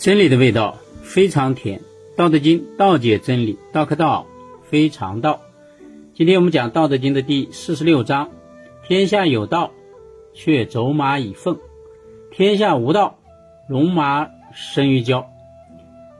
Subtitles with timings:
[0.00, 1.80] 真理的味道非常甜，
[2.16, 4.26] 《道德经》道解真理，道可道
[4.62, 5.42] 非常道。
[6.14, 8.30] 今天我们讲《道德经》的第四十六章：
[8.82, 9.72] 天下有道，
[10.32, 11.56] 却走马以奉；
[12.30, 13.18] 天下无道，
[13.68, 15.30] 戎马生于郊。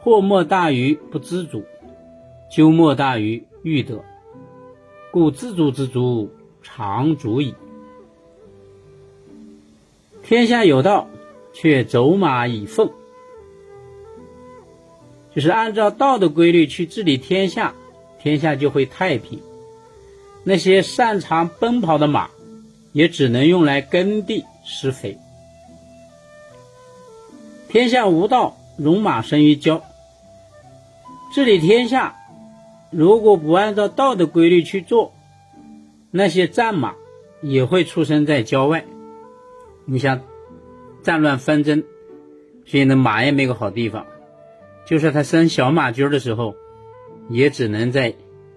[0.00, 1.64] 祸莫大于不知足，
[2.50, 4.04] 咎莫大于欲得。
[5.10, 6.30] 故知足之足，
[6.62, 7.54] 常足矣。
[10.22, 11.08] 天下有道，
[11.54, 12.90] 却走马以奉。
[15.34, 17.74] 就是按照道的规律去治理天下，
[18.20, 19.40] 天下就会太平。
[20.44, 22.28] 那些擅长奔跑的马，
[22.92, 25.16] 也只能用来耕地施肥。
[27.68, 29.82] 天下无道，戎马生于郊。
[31.32, 32.16] 治理天下，
[32.90, 35.14] 如果不按照道的规律去做，
[36.10, 36.94] 那些战马
[37.40, 38.84] 也会出生在郊外。
[39.86, 40.20] 你像
[41.02, 41.82] 战乱纷争，
[42.66, 44.04] 所以呢马也没个好地方。
[44.84, 46.54] 就是他生小马驹的时候，
[47.30, 48.14] 也只能在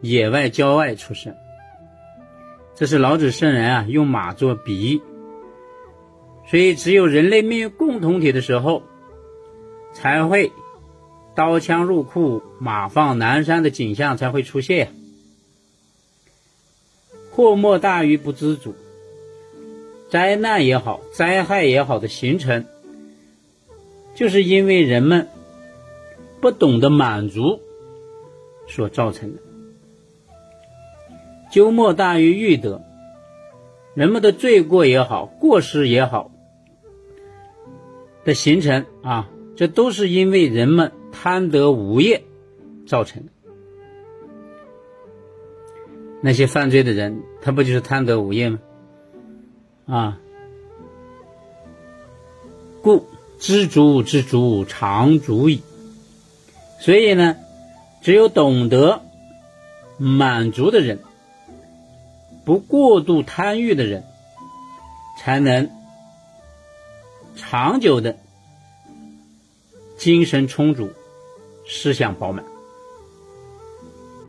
[0.00, 1.34] 野外郊外出生。
[2.74, 5.00] 这是老子圣人啊用马做比喻，
[6.50, 8.82] 所以只有人类命运共同体的时候，
[9.94, 10.52] 才会
[11.34, 14.92] 刀枪入库、马放南山的景象才会出现。
[17.30, 18.74] 祸莫大于不知足，
[20.10, 22.66] 灾难也好，灾害也好的形成，
[24.14, 25.28] 就是因为人们。
[26.40, 27.60] 不懂得满足
[28.66, 29.40] 所造成的，
[31.50, 32.84] 鸠莫大于欲得。
[33.94, 36.30] 人们的罪过也好，过失也好，
[38.24, 42.22] 的形成啊，这都是因为人们贪得无厌
[42.86, 43.32] 造成的。
[46.20, 48.58] 那些犯罪的人，他不就是贪得无厌吗？
[49.86, 50.20] 啊，
[52.82, 53.06] 故
[53.38, 55.62] 知足之足，常足矣。
[56.78, 57.36] 所以呢，
[58.00, 59.02] 只有懂得
[59.96, 61.00] 满足的人，
[62.44, 64.04] 不过度贪欲的人，
[65.18, 65.70] 才能
[67.36, 68.16] 长久的
[69.96, 70.92] 精神充足，
[71.66, 72.44] 思想饱满。